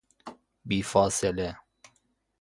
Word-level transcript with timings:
بی 0.65 0.81
فاصله 0.83 1.57